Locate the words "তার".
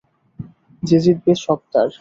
1.71-1.87